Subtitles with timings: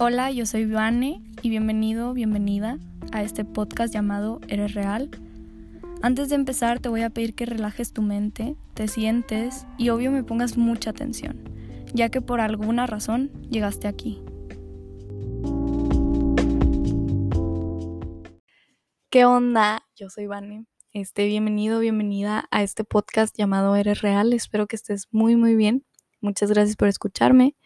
[0.00, 2.78] Hola, yo soy Vane y bienvenido, bienvenida
[3.10, 5.10] a este podcast llamado Eres Real.
[6.02, 10.12] Antes de empezar te voy a pedir que relajes tu mente, te sientes y obvio
[10.12, 11.42] me pongas mucha atención,
[11.94, 14.22] ya que por alguna razón llegaste aquí.
[19.10, 19.82] ¿Qué onda?
[19.96, 20.66] Yo soy Vane.
[20.92, 24.32] Este, bienvenido, bienvenida a este podcast llamado Eres Real.
[24.32, 25.84] Espero que estés muy, muy bien.
[26.20, 27.56] Muchas gracias por escucharme.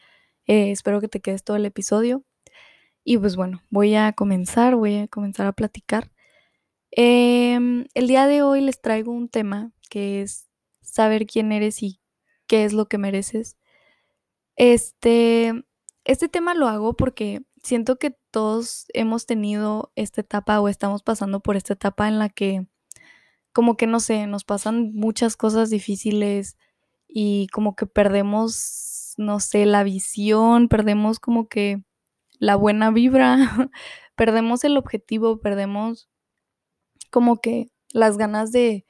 [0.47, 2.25] Eh, espero que te quedes todo el episodio.
[3.05, 6.11] Y pues bueno, voy a comenzar, voy a comenzar a platicar.
[6.91, 10.49] Em, el día de hoy les traigo un tema que es
[10.83, 12.01] saber quién eres y
[12.47, 13.57] qué es lo que mereces.
[14.57, 15.65] Este,
[16.05, 21.41] este tema lo hago porque siento que todos hemos tenido esta etapa o estamos pasando
[21.41, 22.67] por esta etapa en la que
[23.53, 26.57] como que no sé, nos pasan muchas cosas difíciles
[27.09, 31.83] y como que perdemos no sé, la visión, perdemos como que
[32.39, 33.37] la buena vibra,
[34.17, 36.09] perdemos el objetivo, perdemos
[37.11, 38.87] como que las ganas de,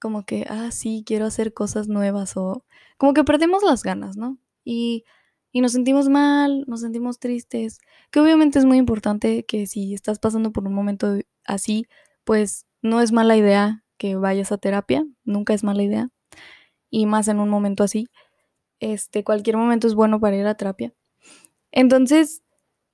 [0.00, 2.64] como que, ah, sí, quiero hacer cosas nuevas o
[2.98, 4.38] como que perdemos las ganas, ¿no?
[4.64, 5.04] Y,
[5.52, 7.78] y nos sentimos mal, nos sentimos tristes,
[8.10, 11.86] que obviamente es muy importante que si estás pasando por un momento así,
[12.24, 16.10] pues no es mala idea que vayas a terapia, nunca es mala idea,
[16.90, 18.08] y más en un momento así.
[18.80, 20.92] Este, cualquier momento es bueno para ir a terapia.
[21.72, 22.42] Entonces,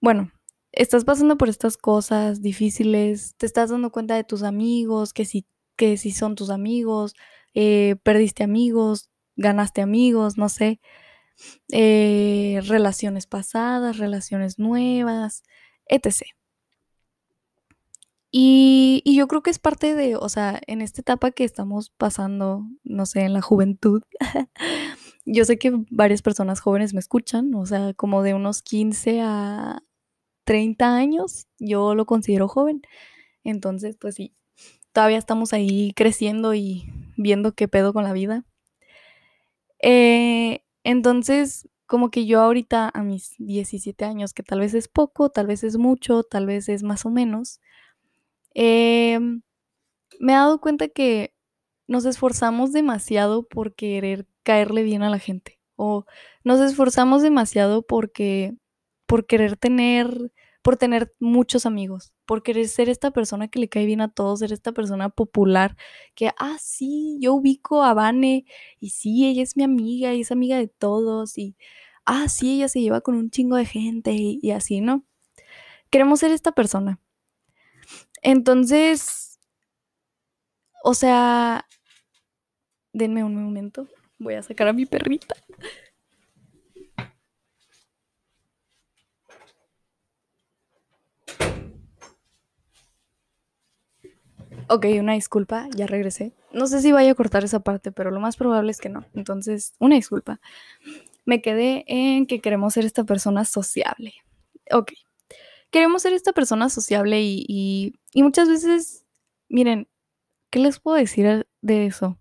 [0.01, 0.33] bueno,
[0.73, 5.47] estás pasando por estas cosas difíciles, te estás dando cuenta de tus amigos, que si,
[5.77, 7.15] que si son tus amigos,
[7.55, 10.81] eh, perdiste amigos, ganaste amigos, no sé,
[11.73, 15.43] eh, relaciones pasadas, relaciones nuevas,
[15.87, 16.23] etc.
[18.33, 21.91] Y, y, yo creo que es parte de, o sea, en esta etapa que estamos
[21.91, 24.03] pasando, no sé, en la juventud,
[25.33, 29.83] yo sé que varias personas jóvenes me escuchan, o sea, como de unos 15 a
[30.45, 32.83] 30 años, yo lo considero joven.
[33.45, 34.35] Entonces, pues sí,
[34.93, 38.45] todavía estamos ahí creciendo y viendo qué pedo con la vida.
[39.83, 45.31] Eh, entonces, como que yo ahorita a mis 17 años, que tal vez es poco,
[45.31, 47.61] tal vez es mucho, tal vez es más o menos,
[48.55, 49.43] em,
[50.21, 51.35] me he dado cuenta que
[51.89, 56.05] nos esforzamos demasiado por querer caerle bien a la gente o
[56.45, 58.55] nos esforzamos demasiado porque
[59.07, 63.87] por querer tener por tener muchos amigos, por querer ser esta persona que le cae
[63.87, 65.77] bien a todos, ser esta persona popular,
[66.15, 68.45] que, ah, sí, yo ubico a Vane,
[68.79, 71.57] y sí, ella es mi amiga, y es amiga de todos, y,
[72.05, 75.05] ah, sí, ella se lleva con un chingo de gente, y, y así, ¿no?
[75.91, 77.01] Queremos ser esta persona.
[78.23, 79.39] Entonces,
[80.85, 81.67] o sea,
[82.93, 83.89] denme un momento.
[84.21, 85.35] Voy a sacar a mi perrita.
[94.69, 96.33] Ok, una disculpa, ya regresé.
[96.53, 99.07] No sé si vaya a cortar esa parte, pero lo más probable es que no.
[99.15, 100.39] Entonces, una disculpa.
[101.25, 104.13] Me quedé en que queremos ser esta persona sociable.
[104.71, 104.93] Ok.
[105.71, 109.07] Queremos ser esta persona sociable y, y, y muchas veces,
[109.49, 109.89] miren,
[110.51, 112.19] ¿qué les puedo decir de eso?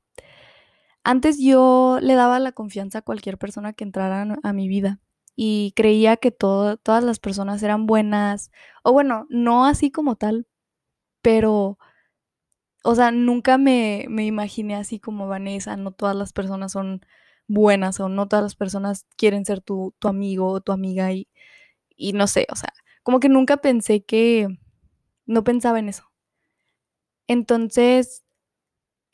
[1.03, 4.99] Antes yo le daba la confianza a cualquier persona que entrara a mi vida
[5.35, 8.51] y creía que todas las personas eran buenas,
[8.83, 10.47] o bueno, no así como tal,
[11.21, 11.77] pero,
[12.83, 17.01] o sea, nunca me, me imaginé así como Vanessa, no todas las personas son
[17.47, 21.27] buenas o no todas las personas quieren ser tu, tu amigo o tu amiga y,
[21.97, 22.73] y no sé, o sea,
[23.03, 24.49] como que nunca pensé que,
[25.27, 26.05] no pensaba en eso.
[27.27, 28.23] Entonces,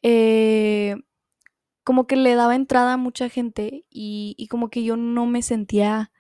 [0.03, 0.95] eh,
[1.85, 6.11] como que le daba entrada a mucha gente y, como que yo no me sentía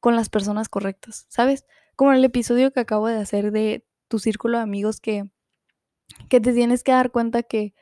[0.00, 1.64] con las personas correctas, ¿sabes?
[1.94, 5.30] Como en el episodio que acabo de hacer de tu círculo de amigos que,
[6.28, 7.72] que te tienes que dar cuenta que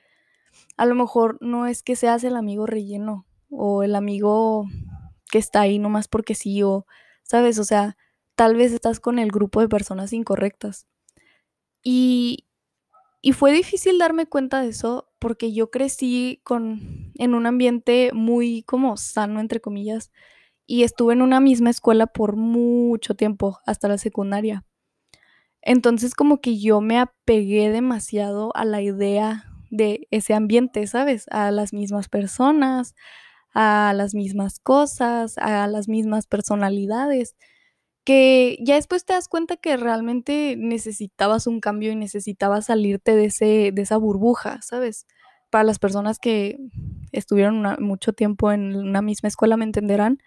[0.77, 4.67] a lo mejor no es que seas el amigo relleno o el amigo
[5.31, 6.87] que está ahí nomás porque sí o,
[7.23, 7.59] ¿sabes?
[7.59, 7.97] O sea,
[8.35, 10.87] tal vez estás con el grupo de personas incorrectas.
[11.82, 12.47] Y,
[13.23, 18.62] y fue difícil darme cuenta de eso porque yo crecí con, en un ambiente muy
[18.62, 20.11] como sano, entre comillas,
[20.67, 24.65] y estuve en una misma escuela por mucho tiempo, hasta la secundaria.
[25.62, 31.26] Entonces como que yo me apegué demasiado a la idea de ese ambiente, ¿sabes?
[31.31, 32.94] A las mismas personas,
[33.55, 37.37] a las mismas cosas, a las mismas personalidades
[38.05, 43.27] que ya después te das cuenta que realmente necesitabas un cambio y necesitabas salirte de,
[43.27, 45.06] ese, de esa burbuja, ¿sabes?
[45.50, 46.59] Para las personas que
[47.12, 50.19] estuvieron mucho tiempo en una misma escuela me entenderán.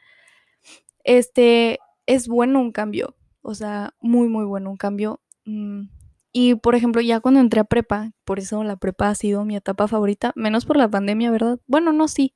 [1.03, 3.15] Este, es bueno un cambio.
[3.41, 5.21] o sea, muy, muy bueno, un cambio.
[5.45, 5.85] Mm,
[6.33, 9.55] y por ejemplo, ya cuando entré a prepa, por eso la prepa ha sido mi
[9.55, 11.59] etapa favorita, menos por la pandemia, ¿verdad?
[11.67, 12.35] Bueno, no, sí.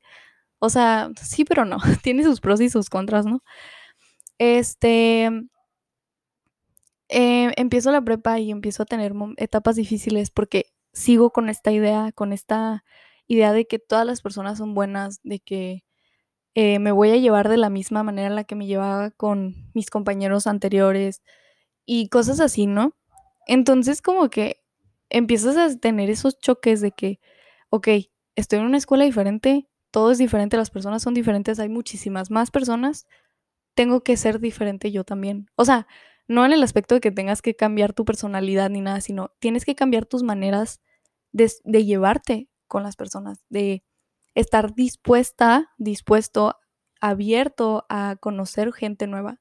[0.60, 1.78] O sea, sí, pero no.
[2.04, 3.44] Tiene sus pros y sus contras, ¿no?
[4.40, 5.30] Este.
[7.10, 12.12] eh, empiezo la prepa y empiezo a tener etapas difíciles porque sigo con esta idea,
[12.14, 12.84] con esta
[13.28, 15.84] idea de que todas las personas son buenas, de que
[16.56, 19.56] eh, me voy a llevar de la misma manera en la que me llevaba con
[19.74, 21.24] mis compañeros anteriores
[21.86, 22.96] y cosas así, ¿no?
[23.48, 24.62] Entonces como que
[25.10, 27.20] empiezas a tener esos choques de que,
[27.70, 27.90] ok,
[28.36, 32.52] estoy en una escuela diferente, todo es diferente, las personas son diferentes, hay muchísimas más
[32.52, 33.08] personas,
[33.76, 35.48] tengo que ser diferente yo también.
[35.56, 35.88] O sea,
[36.28, 39.66] no en el aspecto de que tengas que cambiar tu personalidad ni nada, sino tienes
[39.66, 40.82] que cambiar tus maneras
[41.32, 41.50] de,
[41.86, 43.84] llevarte con las personas, de
[44.34, 46.58] estar dispuesta, dispuesto,
[47.02, 49.40] abierto a conocer gente nueva.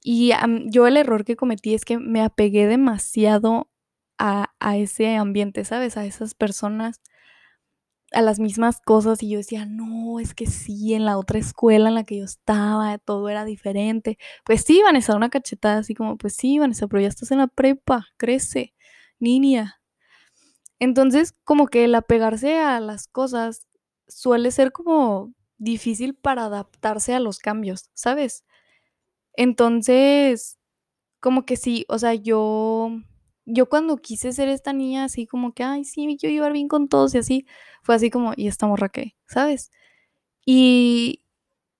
[0.00, 0.32] Y
[0.66, 3.68] yo el error que cometí es que me apegué demasiado
[4.16, 5.96] a, a ese ambiente, ¿sabes?
[5.96, 7.02] A esas personas,
[8.12, 9.22] a las mismas cosas.
[9.22, 12.24] Y yo decía, no, es que sí, en la otra escuela en la que yo
[12.24, 14.18] estaba, todo era diferente.
[14.44, 17.46] Pues sí, Vanessa, una cachetada así como, pues sí, Vanessa, pero ya estás en la
[17.48, 18.74] prepa, crece,
[19.18, 19.80] niña.
[20.78, 23.68] Entonces, como que el apegarse a las cosas
[24.06, 28.44] suele ser como difícil para adaptarse a los cambios, ¿sabes?
[29.34, 30.58] Entonces,
[31.20, 32.90] como que sí, o sea, yo
[33.48, 36.88] yo cuando quise ser esta niña así como que, ay, sí, yo iba bien con
[36.88, 37.46] todos y así,
[37.82, 39.16] fue así como, ¿y esta morra qué?
[39.28, 39.70] ¿Sabes?
[40.46, 41.24] Y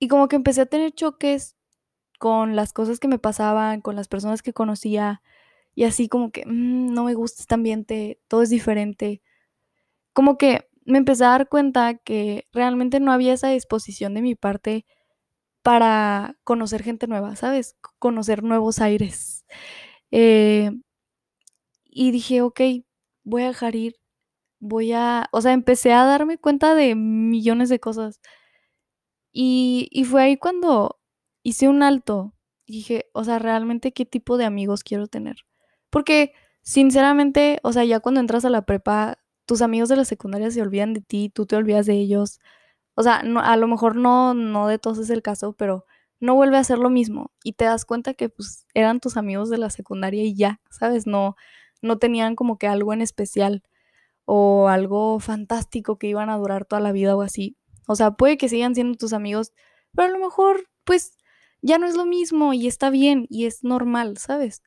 [0.00, 1.56] y como que empecé a tener choques
[2.20, 5.22] con las cosas que me pasaban, con las personas que conocía,
[5.76, 9.22] y así como que, mm, no me gusta este ambiente, todo es diferente.
[10.14, 14.34] Como que me empecé a dar cuenta que realmente no había esa disposición de mi
[14.34, 14.86] parte
[15.62, 17.76] para conocer gente nueva, ¿sabes?
[17.98, 19.44] Conocer nuevos aires.
[20.12, 20.72] Eh,
[21.88, 22.86] y dije: "Okey,
[23.24, 23.96] voy a dejar ir,
[24.60, 28.16] voy a" o sea, empecé a darme cuenta de millones de cosas.
[29.34, 30.98] Y y fue ahí cuando
[31.42, 32.34] hice un alto,
[32.66, 35.36] y dije: "O sea, realmente, ¿qué tipo de amigos quiero tener?".
[35.90, 36.32] Porque,
[36.62, 40.60] sinceramente, o sea, ya cuando entras a la prepa, tus amigos de la secundaria se
[40.62, 42.40] olvidan de ti, tú te olvidas de ellos.
[42.96, 45.86] O sea, no a lo mejor no no de todos es el caso, pero
[46.20, 49.50] no vuelve a ser lo mismo, y te das cuenta que, pues, eran tus amigos
[49.50, 51.06] de la secundaria y ya, ¿sabes?
[51.08, 51.36] No
[51.82, 53.62] no tenían como que algo en especial,
[54.26, 57.56] o algo fantástico que iban a durar toda la vida o así.
[57.88, 59.52] O sea, puede que sigan siendo tus amigos,
[59.94, 61.12] pero a lo mejor, pues,
[61.62, 64.62] ya no es lo mismo y está bien, y es normal, ¿sabes?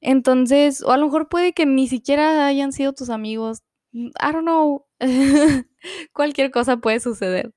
[0.00, 3.62] Entonces, o a lo mejor puede que ni siquiera hayan sido tus amigos,
[3.92, 4.86] mm, I don't know,
[6.12, 7.52] cualquier cosa puede suceder.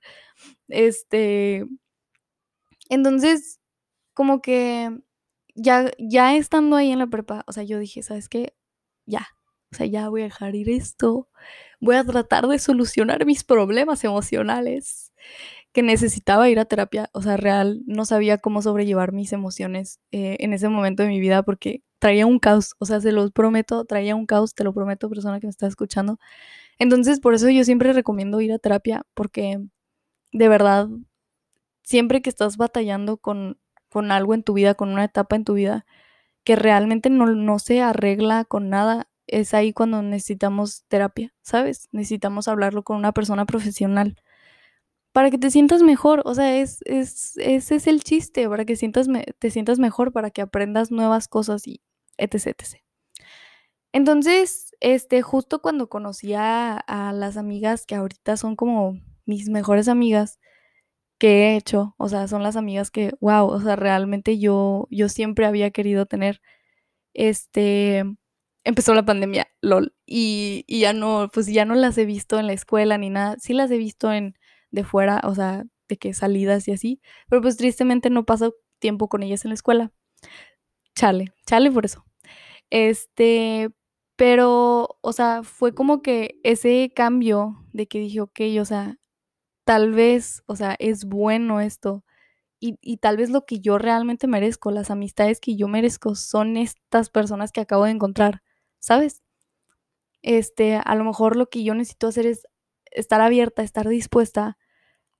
[0.69, 1.65] Este
[2.89, 3.59] entonces,
[4.13, 4.91] como que
[5.55, 8.53] ya ya estando ahí en la prepa, o sea, yo dije: "¿Sabes qué?
[9.09, 9.27] Ya,
[9.73, 11.27] o sea, ya voy a dejar ir esto,
[11.81, 15.11] voy a tratar de solucionar mis problemas emocionales",
[15.73, 20.37] que necesitaba ir a terapia, o sea, real, no sabía cómo sobrellevar mis emociones, eh,
[20.41, 23.85] en ese momento de mi vida, porque traía un caos, o sea, se los prometo,
[23.85, 26.19] traía un caos, te lo prometo, persona que me está escuchando.
[26.79, 29.59] Entonces, por eso yo siempre recomiendo ir a terapia, porque
[30.33, 30.89] de verdad,
[31.83, 35.53] siempre que estás batallando con con algo en tu vida, con una etapa en tu
[35.55, 35.85] vida,
[36.49, 41.89] que realmente no no se arregla con nada, es ahí cuando necesitamos terapia, ¿sabes?
[41.91, 44.15] Necesitamos hablarlo con una persona profesional,
[45.11, 48.75] para que te sientas mejor, o sea, es es ese es el chiste, para que
[48.75, 51.81] sientas me te sientas mejor, para que aprendas nuevas cosas y
[52.17, 52.81] etc, etc.
[53.93, 59.87] Entonces, este, justo cuando conocí a a las amigas que ahorita son como mis mejores
[59.87, 60.39] amigas
[61.19, 65.09] que he hecho, o sea, son las amigas que, guau, o sea, realmente yo yo
[65.09, 66.41] siempre había querido tener,
[67.15, 68.03] este,
[68.65, 72.53] empezó la pandemia, lol, y ya no, pues, ya no las he visto en la
[72.53, 73.37] escuela ni nada.
[73.39, 74.35] Sí las he visto en
[74.71, 79.09] de fuera, o sea, de que salidas y así, pero, pues, tristemente no paso tiempo
[79.09, 79.91] con ellas en la escuela.
[80.95, 82.05] Chale, chale por eso.
[82.71, 83.71] Este,
[84.17, 88.98] pero, o sea, fue como que ese cambio de que dije: "Okey, o sea,
[89.69, 92.03] tal vez, o sea, es bueno esto,
[92.59, 96.57] y y tal vez lo que yo realmente merezco, las amistades que yo merezco son
[96.57, 98.43] estas personas que acabo de encontrar",
[98.79, 99.21] ¿sabes?
[100.23, 102.43] Este, a lo mejor lo que yo necesito hacer es
[102.91, 104.57] estar abierta, estar dispuesta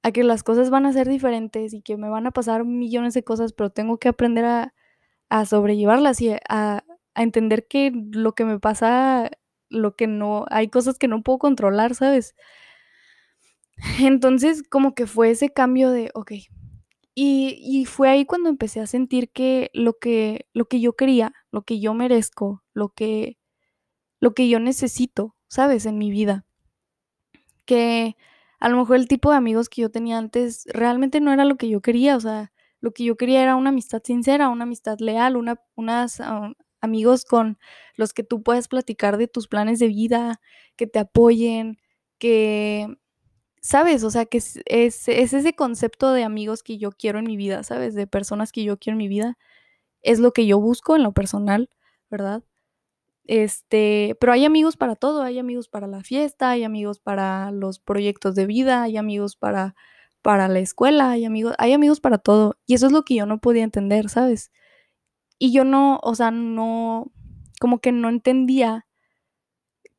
[0.04, 3.14] a que las cosas van a ser diferentes y que me van a pasar millones
[3.16, 4.74] de cosas, pero tengo que aprender a
[5.30, 6.84] a sobrellevarlas y a
[7.16, 9.32] a entender que lo que me pasa,
[9.70, 12.36] lo que no hay cosas que no puedo controlar, ¿sabes?
[14.00, 16.48] Entonces, como que fue ese cambio de: "Okey,
[17.16, 21.34] Y, y fue ahí cuando empecé a sentir que lo que, lo que yo quería,
[21.52, 23.38] lo que yo merezco, lo que,
[24.22, 25.86] lo que yo necesito, ¿sabes?
[25.88, 26.46] En mi vida.
[27.66, 28.16] Que
[28.60, 31.56] a lo mejor el tipo de amigos que yo tenía antes realmente no era lo
[31.58, 34.98] que yo quería, o sea, lo que yo quería era una amistad sincera, una amistad
[35.00, 37.58] leal, una, unas um, amigos con
[37.96, 40.42] los que tú puedes platicar de tus planes de vida,
[40.76, 41.78] que te apoyen,
[42.18, 42.88] que,
[43.62, 44.04] ¿sabes?
[44.04, 47.38] O sea, que es, es, es, ese concepto de amigos que yo quiero en mi
[47.38, 47.96] vida, ¿sabes?
[47.96, 49.38] De personas que yo quiero en mi vida.
[50.02, 51.70] Es lo que yo busco en lo personal,
[52.10, 52.44] ¿verdad?
[53.26, 57.80] Este, pero hay amigos para todo, hay amigos para la fiesta, hay amigos para los
[57.80, 59.76] proyectos de vida, hay amigos para,
[60.24, 62.58] para la escuela, hay amigos, hay amigos para todo.
[62.66, 64.52] Y eso es lo que yo no podía entender, ¿sabes?
[65.38, 67.12] Y yo no, o sea, no,
[67.60, 68.88] como que no entendía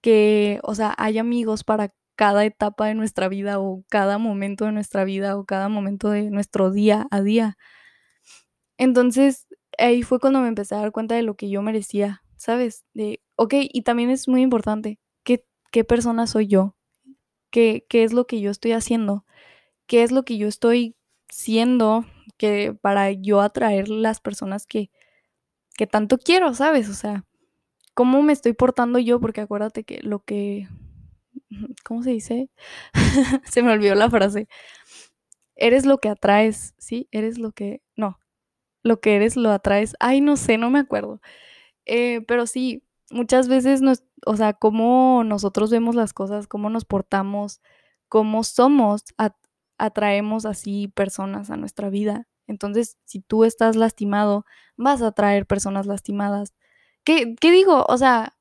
[0.00, 4.72] que, o sea, hay amigos para cada etapa de nuestra vida o cada momento de
[4.72, 7.56] nuestra vida o cada momento de nuestro día a día.
[8.76, 9.46] Entonces,
[9.78, 12.84] ahí fue cuando me empecé a dar cuenta de lo que yo merecía, ¿sabes?
[12.92, 16.76] De, ok, y también es muy importante, ¿qué, qué persona soy yo?
[17.50, 19.24] ¿Qué, ¿Qué es lo que yo estoy haciendo?
[19.86, 20.96] ¿Qué es lo que yo estoy
[21.30, 22.04] siendo
[22.36, 24.90] que para yo atraer las personas que,
[25.74, 26.90] que tanto quiero, ¿sabes?
[26.90, 27.24] O sea,
[27.94, 29.20] ¿cómo me estoy portando yo?
[29.20, 30.68] Porque acuérdate que lo que...
[31.84, 32.50] ¿Cómo se dice?
[33.44, 34.48] se me olvidó la frase.
[35.56, 37.08] Eres lo que atraes, ¿sí?
[37.12, 37.82] Eres lo que...
[37.96, 38.18] No,
[38.82, 39.94] lo que eres lo atraes.
[40.00, 41.20] Ay, no sé, no me acuerdo.
[41.86, 43.82] Eh, pero sí, muchas veces,
[44.26, 47.60] o sea, cómo nosotros vemos las cosas, cómo nos portamos,
[48.08, 49.34] cómo somos, at
[49.78, 52.28] atraemos así personas a nuestra vida.
[52.46, 54.44] Entonces, si tú estás lastimado,
[54.76, 56.54] vas a atraer personas lastimadas.
[57.04, 57.86] ¿Qué, qué digo?
[57.88, 58.34] O sea,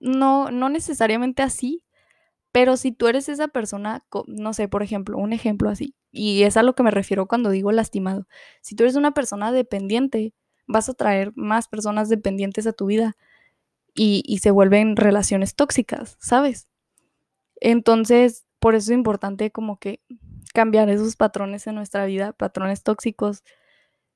[0.00, 1.84] no, no necesariamente así,
[2.52, 6.58] pero si tú eres esa persona, no sé, por ejemplo, un ejemplo así, y es
[6.58, 8.28] a lo que me refiero cuando digo lastimado.
[8.60, 10.34] Si tú eres una persona dependiente,
[10.66, 13.16] vas a traer más personas dependientes a tu vida
[13.94, 16.68] y, se vuelven relaciones tóxicas, ¿sabes?
[17.60, 20.00] Entonces, por eso es importante como que
[20.54, 23.44] cambiar esos patrones en nuestra vida, patrones tóxicos,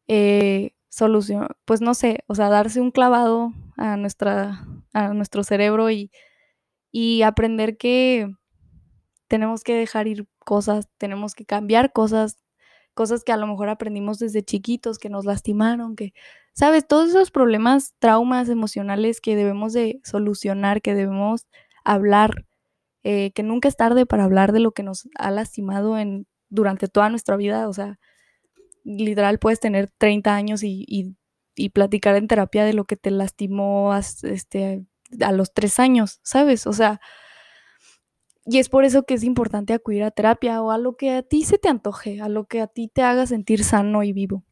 [0.09, 5.90] eh, solución, pues no sé, o sea, darse un clavado a, nuestra, a nuestro cerebro
[5.90, 6.11] y,
[6.98, 8.26] y aprender que
[9.28, 12.38] tenemos que dejar ir cosas, tenemos que cambiar cosas,
[12.94, 16.14] cosas que a lo mejor aprendimos desde chiquitos, que nos lastimaron, que,
[16.54, 21.46] sabes, todos esos problemas, traumas emocionales que debemos de solucionar, que debemos
[21.84, 22.46] hablar,
[23.04, 26.88] eh, que nunca es tarde para hablar de lo que nos ha lastimado en, durante
[26.88, 27.98] toda nuestra vida, o sea,
[28.84, 31.14] literal puedes tener 30 años y, y,
[31.56, 34.86] y platicar en terapia de lo que te lastimó este,
[35.23, 36.66] a los 3 años, ¿sabes?
[36.66, 37.00] O sea,
[38.44, 41.23] y es por eso que es importante acudir a terapia o a lo que a
[41.23, 44.44] ti se te antoje, a lo que a ti te haga sentir sano y vivo.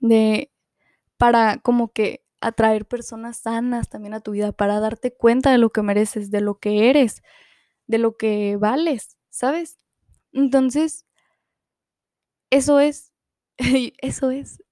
[0.00, 0.50] De
[1.16, 5.70] para como que atraer personas sanas también a tu vida, para darte cuenta de lo
[5.70, 7.22] que mereces, de lo que eres,
[7.86, 9.78] de lo que vales, ¿sabes?
[10.32, 11.06] Entonces,
[12.50, 13.12] eso es,
[14.02, 14.62] eso es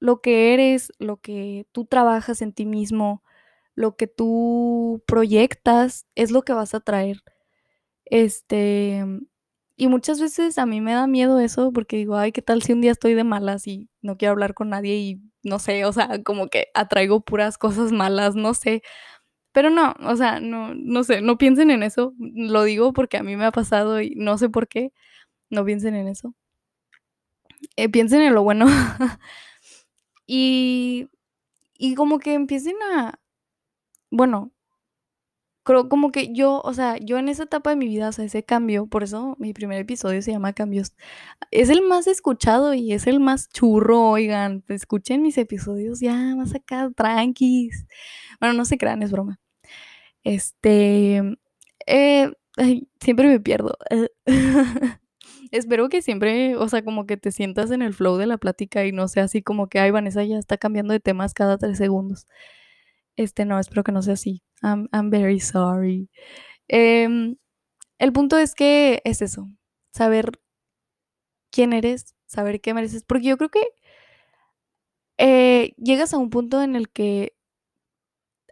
[0.00, 3.22] lo que eres, lo que tú trabajas en ti mismo,
[3.74, 7.22] lo que tú proyectas es lo que vas a traer.
[8.06, 9.04] Este,
[9.76, 12.72] y muchas veces a mí me da miedo eso porque digo, ay, ¿qué tal si
[12.72, 15.92] un día estoy de malas y no quiero hablar con nadie y no sé, o
[15.92, 18.82] sea, como que atraigo puras cosas malas, no sé.
[19.52, 22.14] Pero no, o sea, no, no sé, no piensen en eso.
[22.18, 24.92] Lo digo porque a mí me ha pasado y no sé por qué.
[25.50, 26.34] No piensen en eso.
[27.76, 28.66] Eh, piensen en lo bueno.
[30.26, 31.08] y,
[31.78, 33.18] y como que empiecen a,
[34.12, 34.52] bueno,
[35.64, 38.24] creo como que yo, o sea, yo en esa etapa de mi vida, o sea,
[38.24, 40.94] ese cambio, por eso mi primer episodio se llama Cambios,
[41.50, 46.54] es el más escuchado y es el más churro, oigan, escuchen mis episodios ya más
[46.54, 47.86] acá, tranquis.
[48.40, 49.40] Bueno, no se crean, es broma.
[50.24, 51.22] Este,
[51.86, 52.32] eh,
[53.00, 53.76] siempre me pierdo.
[55.52, 58.86] Espero que siempre, o sea, como que te sientas en el flow de la plática
[58.86, 61.78] y no sea así como que, ay, Vanessa ya está cambiando de temas cada tres
[61.78, 62.26] segundos.
[63.16, 64.42] Este, no, espero que no sea así.
[64.62, 66.08] I'm, I'm very sorry.
[66.68, 67.36] Eh,
[67.98, 69.48] el punto es que es eso,
[69.92, 70.32] saber
[71.52, 73.60] quién eres, saber qué mereces, porque yo creo que
[75.18, 77.34] eh, llegas a un punto en el que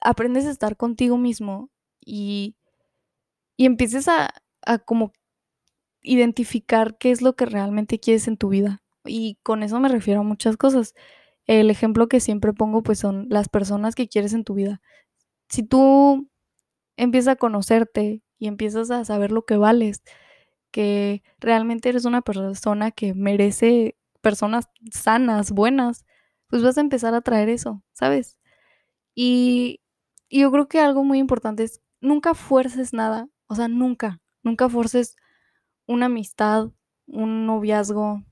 [0.02, 2.57] aprendes a estar contigo mismo y,
[3.57, 4.31] y empieces a,
[4.62, 5.12] a como
[6.02, 8.83] identificar qué es lo que realmente quieres en tu vida.
[9.05, 10.95] Y con eso me refiero a muchas cosas.
[11.50, 14.80] El ejemplo que siempre pongo pues son las personas que quieres en tu vida.
[15.49, 16.30] Si tú
[16.97, 20.04] empiezas a conocerte y empiezas a saber lo que vales,
[20.71, 26.07] que realmente eres una persona que merece personas sanas, buenas,
[26.47, 28.38] pues vas a empezar a traer eso, ¿sabes?
[29.16, 29.80] Y,
[30.28, 34.69] y yo creo que algo muy importante es nunca fuerces nada, o sea, nunca, nunca
[34.69, 35.16] forces
[35.88, 36.71] una amistad,
[37.09, 38.23] un noviazgo,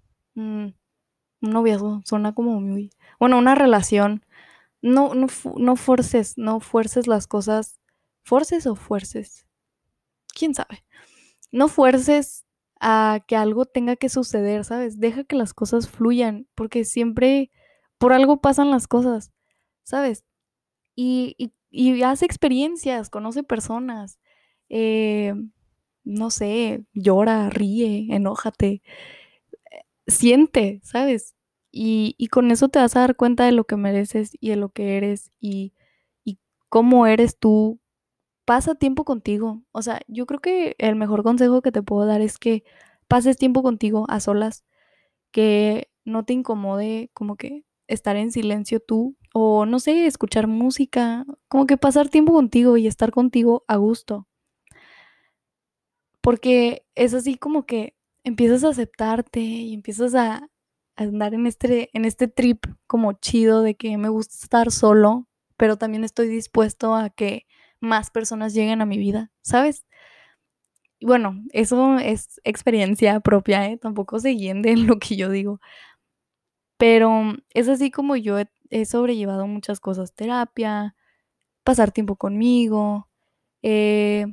[1.43, 2.91] un noviazgo, suena como muy,
[3.21, 4.25] bueno, una relación,
[4.83, 5.29] no, no,
[5.59, 7.81] no forces, no fuerces las cosas,
[8.25, 9.47] forces o fuerces,
[10.35, 10.85] quién sabe,
[11.53, 12.47] no fuerces
[12.81, 15.01] a que algo tenga que suceder, ¿sabes?
[15.01, 17.51] Deja que las cosas fluyan, porque siempre
[17.99, 19.33] por algo pasan las cosas,
[19.85, 20.25] ¿sabes?
[20.97, 24.19] Y, y, y hace experiencias, conoce personas,
[24.69, 25.35] eh,
[26.05, 28.83] no sé, llora, ríe, enójate,
[30.09, 31.37] siente, ¿sabes?
[31.71, 34.57] Y, y, con eso te vas a dar cuenta de lo que mereces y de
[34.57, 35.75] lo que eres y,
[36.25, 36.39] y
[36.71, 37.81] cómo eres tú.
[38.47, 39.63] Pasa tiempo contigo.
[39.73, 42.65] O sea, yo creo que el mejor consejo que te puedo dar es que
[43.09, 44.65] pases tiempo contigo a solas,
[45.33, 51.27] que no te incomode como que estar en silencio tú o no sé, escuchar música,
[51.49, 54.27] como que pasar tiempo contigo y estar contigo a gusto.
[56.21, 57.98] Porque es así como que
[58.29, 60.49] empiezas a aceptarte y empiezas a,
[60.97, 65.77] andar en este, en este trip como chido de que me gusta estar solo, pero
[65.77, 67.47] también estoy dispuesto a que
[67.81, 69.87] más personas lleguen a mi vida, ¿sabes?
[70.99, 73.77] Y bueno, eso es experiencia propia, ¿eh?
[73.77, 75.61] Tampoco se de lo que yo digo.
[76.79, 80.97] Pero es así como yo he, he sobrellevado muchas cosas, terapia,
[81.63, 83.09] pasar tiempo conmigo,
[83.63, 84.27] eh,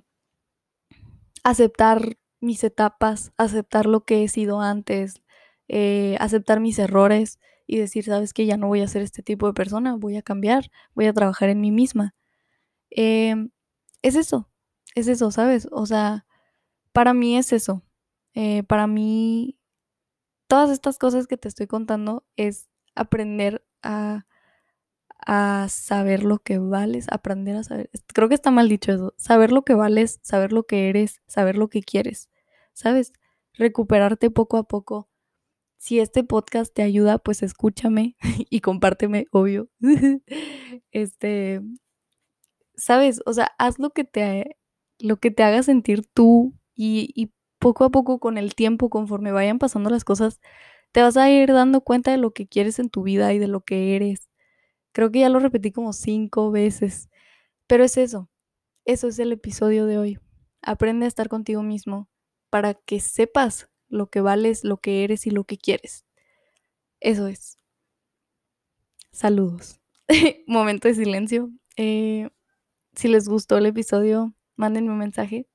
[1.43, 5.21] aceptar mis etapas, aceptar lo que he sido antes,
[5.67, 9.47] eh, aceptar mis errores y decir, sabes que ya no voy a ser este tipo
[9.47, 12.15] de persona, voy a cambiar, voy a trabajar en mí misma.
[12.91, 13.35] Eh,
[14.01, 14.49] es eso,
[14.95, 15.67] es eso, ¿sabes?
[15.71, 16.25] O sea,
[16.93, 17.83] para mí es eso.
[18.35, 19.57] Eh, para mí,
[20.47, 24.25] todas estas cosas que te estoy contando es aprender a,
[25.25, 29.51] a saber lo que vales, aprender a saber, creo que está mal dicho eso, saber
[29.51, 32.29] lo que vales, saber lo que eres, saber lo que quieres,
[32.73, 33.13] ¿sabes?
[33.53, 35.09] Recuperarte poco a poco.
[35.77, 38.15] Si este podcast te ayuda, pues escúchame
[38.49, 39.69] y compárteme, obvio.
[40.91, 41.61] este,
[42.75, 43.21] ¿sabes?
[43.25, 44.57] O sea, haz lo que te,
[44.99, 49.31] lo que te haga sentir tú y, y poco a poco con el tiempo, conforme
[49.31, 50.39] vayan pasando las cosas,
[50.91, 53.47] te vas a ir dando cuenta de lo que quieres en tu vida y de
[53.47, 54.29] lo que eres.
[54.95, 57.09] Creo que ya lo repetí como cinco veces,
[57.67, 58.29] pero es eso.
[58.85, 60.19] Eso es el episodio de hoy.
[60.61, 62.09] Aprende a estar contigo mismo
[62.49, 66.05] para que sepas lo que vales, lo que eres y lo que quieres.
[67.01, 67.59] Eso es.
[69.11, 69.81] Saludos.
[70.47, 71.51] Momento de silencio.
[71.75, 72.29] Eh,
[72.95, 75.45] si les gustó el episodio, mándenme un mensaje.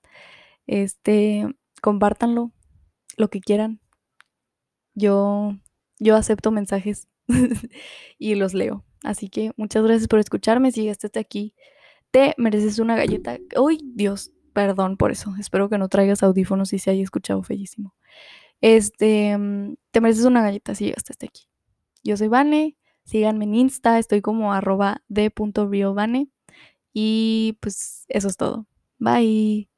[0.67, 1.47] Este,
[1.81, 2.53] compártanlo,
[3.17, 3.81] lo que quieran.
[4.93, 5.57] Yo,
[5.99, 7.09] yo acepto mensajes
[8.19, 8.85] y los leo.
[9.03, 10.73] Así que muchas gracias por escucharme.
[10.73, 11.55] Si llegaste hasta aquí,
[12.11, 13.39] te mereces una galleta.
[13.59, 15.35] Uy, Dios, perdón por eso.
[15.39, 17.95] Espero que no traigas audífonos y se haya escuchado fellísimo.
[18.61, 19.39] Este,
[19.91, 21.45] te mereces una galleta si llegaste hasta aquí.
[22.05, 22.77] Yo soy Vane.
[23.05, 23.99] Síganme en Insta.
[23.99, 25.03] Estoy como arroba
[26.93, 28.67] Y pues eso es todo.
[28.99, 29.70] Bye.